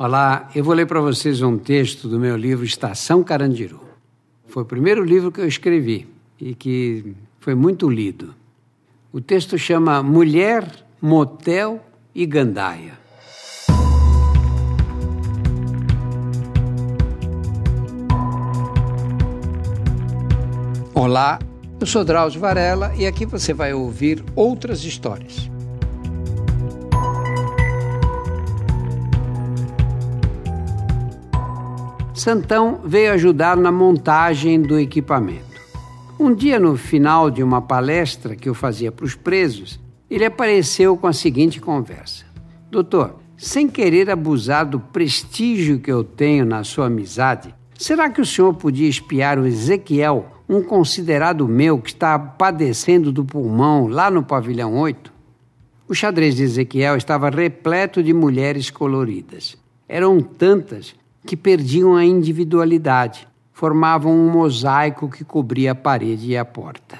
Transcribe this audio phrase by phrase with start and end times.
[0.00, 3.80] Olá, eu vou ler para vocês um texto do meu livro Estação Carandiru.
[4.46, 6.06] Foi o primeiro livro que eu escrevi
[6.40, 8.32] e que foi muito lido.
[9.12, 10.70] O texto chama Mulher,
[11.02, 11.84] Motel
[12.14, 12.92] e Gandaia.
[20.94, 21.40] Olá,
[21.80, 25.50] eu sou Drauzio Varela e aqui você vai ouvir outras histórias.
[32.28, 35.58] Santão veio ajudar na montagem do equipamento.
[36.20, 40.94] Um dia, no final de uma palestra que eu fazia para os presos, ele apareceu
[40.94, 42.26] com a seguinte conversa:
[42.70, 48.26] Doutor, sem querer abusar do prestígio que eu tenho na sua amizade, será que o
[48.26, 54.22] senhor podia espiar o Ezequiel, um considerado meu que está padecendo do pulmão lá no
[54.22, 55.10] pavilhão 8?
[55.88, 59.56] O xadrez de Ezequiel estava repleto de mulheres coloridas.
[59.88, 60.94] Eram tantas
[61.26, 66.98] que perdiam a individualidade, formavam um mosaico que cobria a parede e a porta.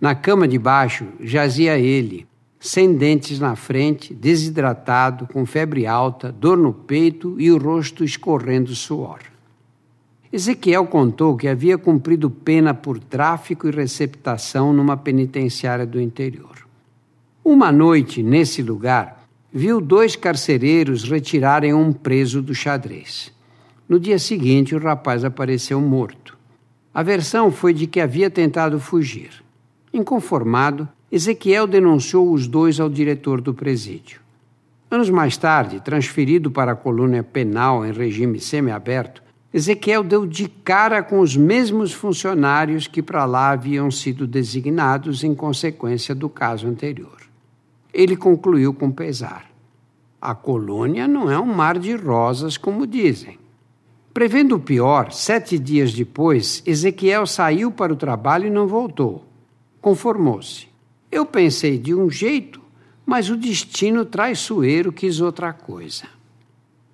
[0.00, 2.26] Na cama de baixo jazia ele,
[2.60, 8.74] sem dentes na frente, desidratado, com febre alta, dor no peito e o rosto escorrendo
[8.74, 9.20] suor.
[10.32, 16.66] Ezequiel contou que havia cumprido pena por tráfico e receptação numa penitenciária do interior.
[17.44, 23.32] Uma noite, nesse lugar, viu dois carcereiros retirarem um preso do xadrez.
[23.90, 26.38] No dia seguinte, o rapaz apareceu morto.
[26.94, 29.42] A versão foi de que havia tentado fugir.
[29.92, 34.20] Inconformado, Ezequiel denunciou os dois ao diretor do presídio.
[34.88, 41.02] Anos mais tarde, transferido para a colônia penal em regime semiaberto, Ezequiel deu de cara
[41.02, 47.18] com os mesmos funcionários que para lá haviam sido designados em consequência do caso anterior.
[47.92, 49.50] Ele concluiu com pesar:
[50.20, 53.39] A colônia não é um mar de rosas, como dizem.
[54.20, 59.24] Prevendo o pior, sete dias depois, Ezequiel saiu para o trabalho e não voltou.
[59.80, 60.68] Conformou-se.
[61.10, 62.60] Eu pensei de um jeito,
[63.06, 66.04] mas o destino traiçoeiro quis outra coisa.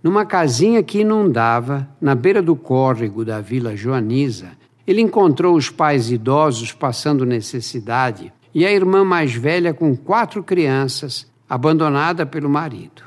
[0.01, 4.53] Numa casinha que inundava, na beira do córrego da Vila Joaniza,
[4.87, 11.29] ele encontrou os pais idosos passando necessidade e a irmã mais velha com quatro crianças,
[11.51, 13.03] abandonada pelo marido.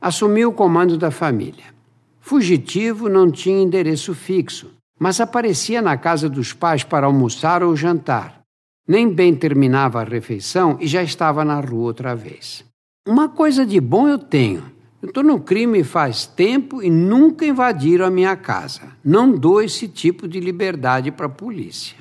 [0.00, 1.78] Assumiu o comando da família.
[2.20, 8.42] Fugitivo não tinha endereço fixo, mas aparecia na casa dos pais para almoçar ou jantar.
[8.86, 12.64] Nem bem terminava a refeição e já estava na rua outra vez.
[13.08, 14.70] Uma coisa de bom eu tenho.
[15.02, 18.82] Eu estou no crime faz tempo e nunca invadiram a minha casa.
[19.02, 21.96] Não dou esse tipo de liberdade para a polícia.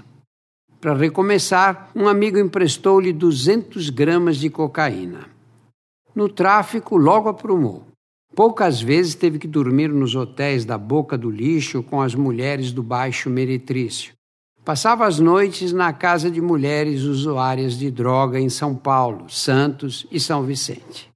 [0.81, 5.27] Para recomeçar, um amigo emprestou-lhe 200 gramas de cocaína.
[6.13, 7.85] No tráfico, logo aprumou.
[8.35, 12.81] Poucas vezes teve que dormir nos hotéis da Boca do Lixo com as mulheres do
[12.81, 14.13] Baixo Meretrício.
[14.63, 20.19] Passava as noites na casa de mulheres usuárias de droga em São Paulo, Santos e
[20.19, 21.09] São Vicente.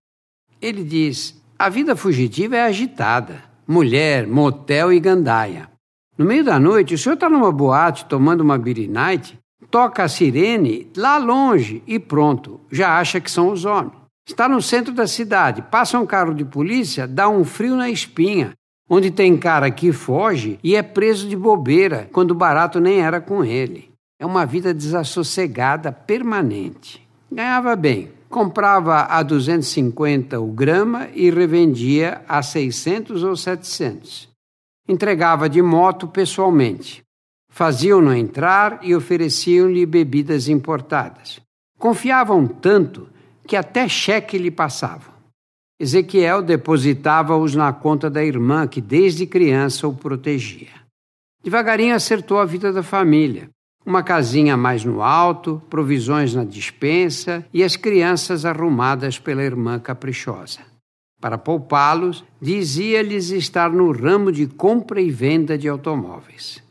[0.62, 3.44] Ele diz: a vida fugitiva é agitada.
[3.68, 5.70] Mulher, motel e gandaia.
[6.18, 9.40] No meio da noite, o senhor está numa boate tomando uma night,
[9.72, 14.03] toca a sirene lá longe e pronto, já acha que são os homens.
[14.26, 18.54] Está no centro da cidade, passa um carro de polícia, dá um frio na espinha,
[18.90, 23.20] onde tem cara que foge e é preso de bobeira, quando o barato nem era
[23.20, 23.92] com ele.
[24.20, 27.06] É uma vida desassossegada permanente.
[27.30, 34.30] Ganhava bem, comprava a 250 o grama e revendia a 600 ou 700.
[34.88, 37.04] Entregava de moto pessoalmente.
[37.50, 41.42] Faziam-no entrar e ofereciam-lhe bebidas importadas.
[41.78, 43.10] Confiavam tanto
[43.48, 45.14] que até cheque lhe passavam.
[45.80, 50.70] Ezequiel depositava-os na conta da irmã, que desde criança o protegia.
[51.44, 53.50] Devagarinho acertou a vida da família.
[53.86, 60.62] Uma casinha mais no alto, provisões na dispensa e as crianças arrumadas pela irmã caprichosa.
[61.20, 66.64] Para poupá-los, dizia-lhes estar no ramo de compra e venda de automóveis.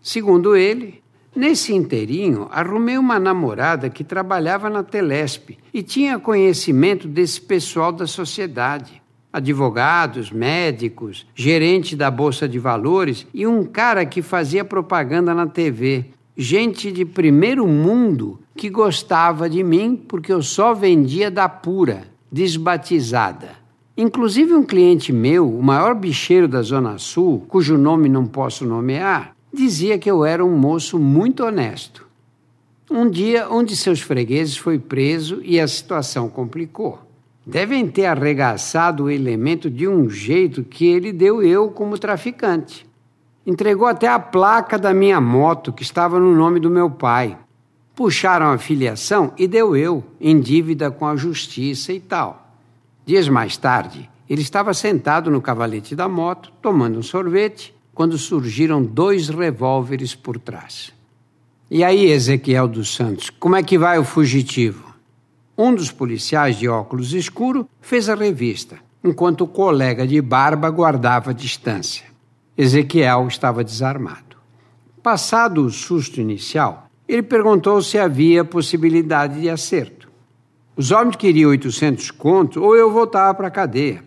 [0.00, 1.03] Segundo ele,
[1.36, 8.06] Nesse inteirinho, arrumei uma namorada que trabalhava na Telesp e tinha conhecimento desse pessoal da
[8.06, 9.02] sociedade.
[9.32, 16.04] Advogados, médicos, gerente da Bolsa de Valores e um cara que fazia propaganda na TV.
[16.36, 23.64] Gente de primeiro mundo que gostava de mim porque eu só vendia da pura, desbatizada.
[23.96, 29.33] Inclusive, um cliente meu, o maior bicheiro da Zona Sul, cujo nome não posso nomear,
[29.54, 32.06] dizia que eu era um moço muito honesto.
[32.90, 37.00] Um dia, um de seus fregueses foi preso e a situação complicou.
[37.46, 42.86] devem ter arregaçado o elemento de um jeito que ele deu eu como traficante.
[43.46, 47.36] Entregou até a placa da minha moto, que estava no nome do meu pai.
[47.94, 52.48] Puxaram a filiação e deu eu, em dívida com a justiça e tal.
[53.04, 58.82] Dias mais tarde, ele estava sentado no cavalete da moto, tomando um sorvete, quando surgiram
[58.82, 60.92] dois revólveres por trás.
[61.70, 64.92] E aí, Ezequiel dos Santos, como é que vai o fugitivo?
[65.56, 71.30] Um dos policiais de óculos escuro fez a revista, enquanto o colega de barba guardava
[71.30, 72.04] a distância.
[72.58, 74.36] Ezequiel estava desarmado.
[75.02, 80.10] Passado o susto inicial, ele perguntou se havia possibilidade de acerto.
[80.76, 84.02] Os homens queriam 800 contos ou eu voltava para a cadeia.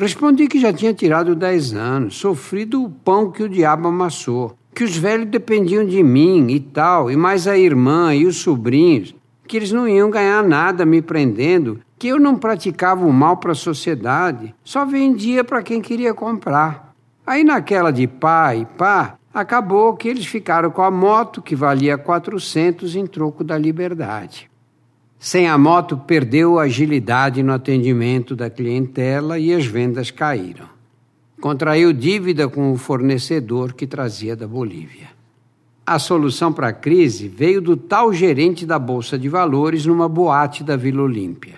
[0.00, 4.82] Respondi que já tinha tirado 10 anos, sofrido o pão que o diabo amassou, que
[4.82, 9.14] os velhos dependiam de mim e tal, e mais a irmã e os sobrinhos,
[9.46, 13.52] que eles não iam ganhar nada me prendendo, que eu não praticava o mal para
[13.52, 16.94] a sociedade, só vendia para quem queria comprar.
[17.26, 21.98] Aí naquela de pá e pá, acabou que eles ficaram com a moto que valia
[21.98, 24.49] 400 em troco da liberdade.
[25.22, 30.64] Sem a moto, perdeu a agilidade no atendimento da clientela e as vendas caíram.
[31.38, 35.10] Contraiu dívida com o fornecedor que trazia da Bolívia.
[35.84, 40.64] A solução para a crise veio do tal gerente da Bolsa de Valores numa boate
[40.64, 41.56] da Vila Olímpia.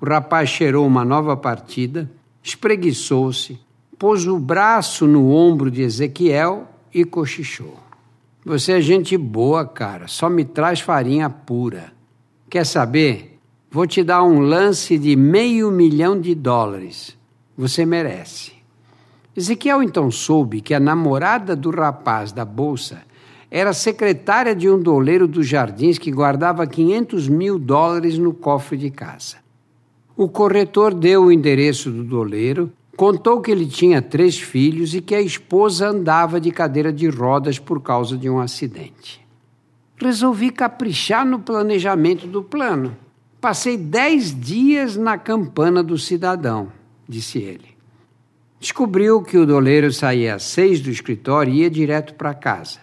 [0.00, 2.08] O rapaz cheirou uma nova partida,
[2.40, 3.58] espreguiçou-se,
[3.98, 7.80] pôs o braço no ombro de Ezequiel e cochichou.
[8.44, 12.00] Você é gente boa, cara, só me traz farinha pura.
[12.52, 13.38] Quer saber?
[13.70, 17.16] Vou te dar um lance de meio milhão de dólares.
[17.56, 18.52] Você merece.
[19.34, 23.04] Ezequiel então soube que a namorada do rapaz da bolsa
[23.50, 28.90] era secretária de um doleiro dos jardins que guardava 500 mil dólares no cofre de
[28.90, 29.38] casa.
[30.14, 35.14] O corretor deu o endereço do doleiro, contou que ele tinha três filhos e que
[35.14, 39.21] a esposa andava de cadeira de rodas por causa de um acidente
[40.02, 42.96] resolvi caprichar no planejamento do plano.
[43.40, 46.68] Passei dez dias na campana do cidadão,
[47.08, 47.72] disse ele.
[48.60, 52.78] Descobriu que o doleiro saía às seis do escritório e ia direto para casa.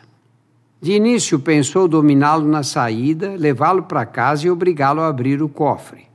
[0.81, 6.07] De início pensou dominá-lo na saída, levá-lo para casa e obrigá-lo a abrir o cofre.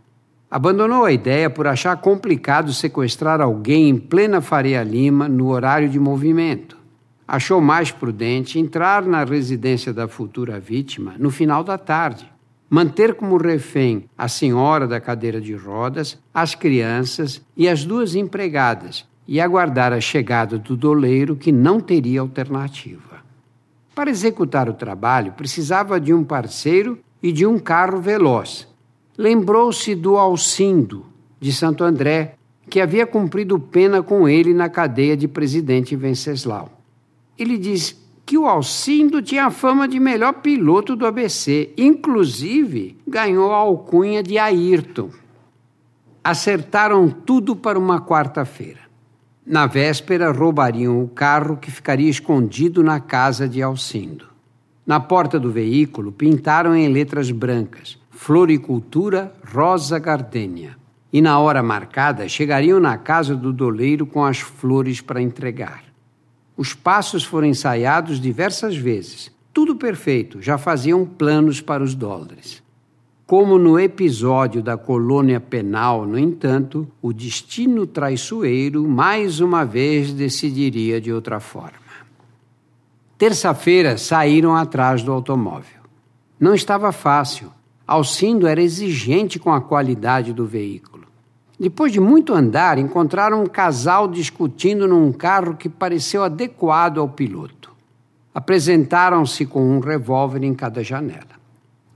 [0.50, 5.98] Abandonou a ideia por achar complicado sequestrar alguém em plena Faria Lima no horário de
[5.98, 6.83] movimento
[7.26, 12.30] achou mais prudente entrar na residência da futura vítima no final da tarde,
[12.68, 19.06] manter como refém a senhora da cadeira de rodas, as crianças e as duas empregadas
[19.26, 23.22] e aguardar a chegada do doleiro que não teria alternativa.
[23.94, 28.68] Para executar o trabalho, precisava de um parceiro e de um carro veloz.
[29.16, 31.06] Lembrou-se do Alcindo,
[31.40, 32.34] de Santo André,
[32.68, 36.73] que havia cumprido pena com ele na cadeia de presidente Venceslau
[37.38, 37.96] ele diz
[38.26, 44.22] que o Alcindo tinha a fama de melhor piloto do ABC, inclusive ganhou a alcunha
[44.22, 45.10] de Ayrton.
[46.22, 48.81] Acertaram tudo para uma quarta-feira.
[49.46, 54.26] Na véspera, roubariam o carro que ficaria escondido na casa de Alcindo.
[54.86, 60.76] Na porta do veículo, pintaram em letras brancas: Floricultura Rosa Gardênia.
[61.12, 65.94] E na hora marcada, chegariam na casa do doleiro com as flores para entregar.
[66.56, 69.32] Os passos foram ensaiados diversas vezes.
[69.52, 72.62] Tudo perfeito, já faziam planos para os dólares.
[73.26, 81.00] Como no episódio da colônia penal, no entanto, o destino traiçoeiro mais uma vez decidiria
[81.00, 81.84] de outra forma.
[83.17, 85.81] Terça-feira saíram atrás do automóvel.
[86.38, 87.50] Não estava fácil.
[87.86, 91.04] Alcindo era exigente com a qualidade do veículo.
[91.58, 97.73] Depois de muito andar, encontraram um casal discutindo num carro que pareceu adequado ao piloto.
[98.34, 101.34] Apresentaram-se com um revólver em cada janela.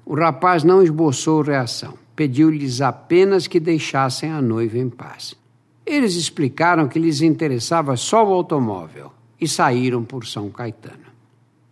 [0.06, 1.94] O rapaz não esboçou reação.
[2.14, 5.36] Pediu-lhes apenas que deixassem a noiva em paz.
[5.84, 11.07] Eles explicaram que lhes interessava só o automóvel e saíram por São Caetano.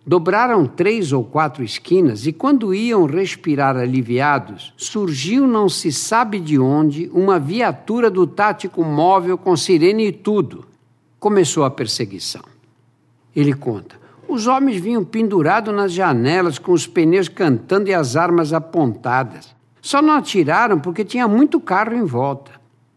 [0.08, 6.56] Dobraram três ou quatro esquinas e, quando iam respirar aliviados, surgiu não se sabe de
[6.60, 10.64] onde uma viatura do tático móvel com sirene e tudo.
[11.18, 12.42] Começou a perseguição.
[13.34, 13.96] Ele conta:
[14.28, 19.56] os homens vinham pendurados nas janelas com os pneus cantando e as armas apontadas.
[19.82, 22.52] Só não atiraram porque tinha muito carro em volta.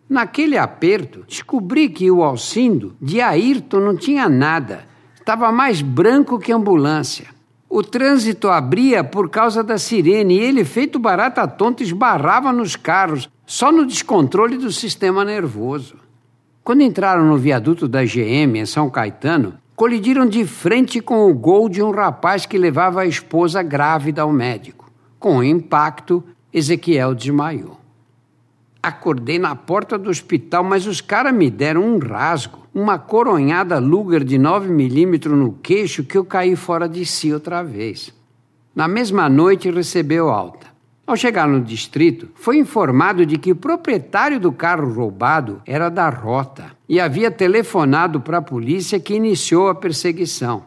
[0.07, 4.87] Naquele aperto, descobri que o Alcindo de Ayrton não tinha nada
[5.29, 7.27] Estava mais branco que ambulância.
[7.69, 13.29] O trânsito abria por causa da sirene e ele, feito barata tonta, esbarrava nos carros,
[13.45, 15.97] só no descontrole do sistema nervoso.
[16.63, 21.69] Quando entraram no viaduto da GM em São Caetano, colidiram de frente com o gol
[21.69, 24.91] de um rapaz que levava a esposa grávida ao médico.
[25.19, 27.77] Com o impacto, Ezequiel desmaiou.
[28.81, 34.23] Acordei na porta do hospital, mas os caras me deram um rasgo, uma coronhada Luger
[34.23, 38.13] de 9 milímetros no queixo que eu caí fora de si outra vez.
[38.73, 40.67] Na mesma noite recebeu alta.
[41.05, 46.07] Ao chegar no distrito, foi informado de que o proprietário do carro roubado era da
[46.07, 50.63] rota e havia telefonado para a polícia que iniciou a perseguição.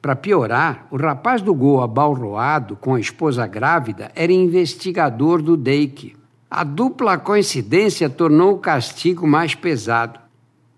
[0.00, 6.16] Para piorar, o rapaz do gol abalroado com a esposa grávida era investigador do DEIC.
[6.56, 10.20] A dupla coincidência tornou o castigo mais pesado.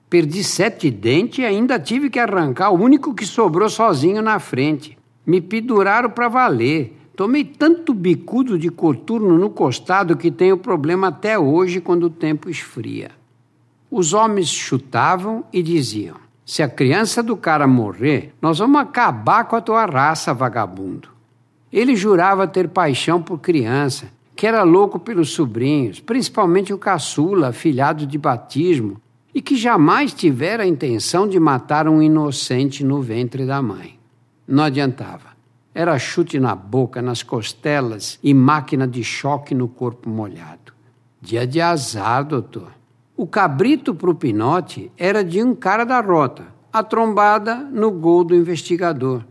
[0.08, 4.96] Perdi sete dentes e ainda tive que arrancar o único que sobrou sozinho na frente.
[5.26, 6.96] Me penduraram para valer.
[7.14, 12.48] Tomei tanto bicudo de coturno no costado que tenho problema até hoje quando o tempo
[12.48, 13.10] esfria.
[13.90, 19.56] Os homens chutavam e diziam: se a criança do cara morrer, nós vamos acabar com
[19.56, 21.10] a tua raça, vagabundo.
[21.70, 28.06] Ele jurava ter paixão por criança que era louco pelos sobrinhos, principalmente o caçula, filhado
[28.06, 29.00] de batismo,
[29.34, 33.98] e que jamais tivera a intenção de matar um inocente no ventre da mãe.
[34.46, 35.34] Não adiantava.
[35.74, 40.72] Era chute na boca, nas costelas e máquina de choque no corpo molhado.
[41.20, 42.72] Dia de azar, doutor.
[43.16, 48.34] O cabrito pro Pinote era de um cara da rota, a trombada no gol do
[48.34, 49.22] investigador.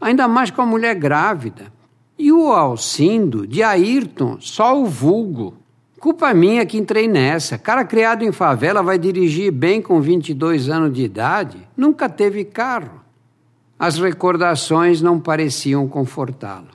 [0.00, 1.72] Ainda mais com a mulher grávida.
[2.22, 5.54] E o Alcindo, de Ayrton, só o vulgo.
[5.98, 7.56] Culpa minha que entrei nessa.
[7.56, 11.66] Cara criado em favela vai dirigir bem com 22 anos de idade?
[11.74, 13.00] Nunca teve carro.
[13.78, 16.68] As recordações não pareciam confortá-lo.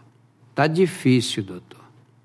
[0.56, 1.82] Tá difícil, doutor.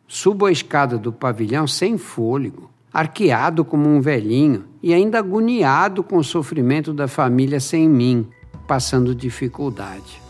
[0.09, 6.17] Subo a escada do pavilhão sem fôlego, arqueado como um velhinho e ainda agoniado com
[6.17, 8.27] o sofrimento da família sem mim,
[8.67, 10.30] passando dificuldade.